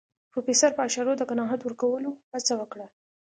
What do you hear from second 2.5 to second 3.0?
وکړه.